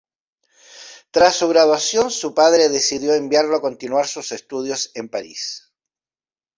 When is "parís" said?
5.09-5.71